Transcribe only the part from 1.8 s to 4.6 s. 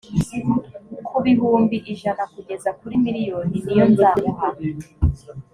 ijana kugeza kuri miliyoni niyo nzamuha